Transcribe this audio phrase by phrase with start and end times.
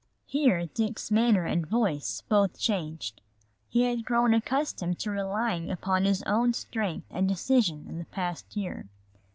[0.25, 3.21] Here Dick's manner and voice both changed.
[3.69, 8.57] He had grown accustomed to relying upon his own strength and decision in the past
[8.57, 8.87] year.